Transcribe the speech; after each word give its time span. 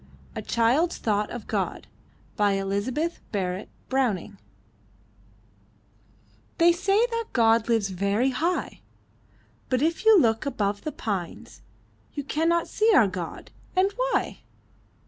A 0.35 0.41
CHILD'S 0.41 0.97
THOUGHT 0.97 1.29
OF 1.29 1.45
GOD 1.45 1.85
Elizabeth 2.39 3.19
Barrett 3.31 3.69
Browning 3.87 4.39
They 6.57 6.71
say 6.71 7.05
that 7.11 7.25
God 7.33 7.69
lives 7.69 7.89
very 7.89 8.31
high! 8.31 8.81
But 9.69 9.83
if 9.83 10.03
you 10.03 10.19
look 10.19 10.43
above 10.47 10.85
the 10.85 10.91
pines 10.91 11.61
You 12.15 12.23
cannot 12.23 12.67
see 12.67 12.91
our 12.95 13.07
God. 13.07 13.51
And 13.75 13.91
why? 13.91 14.39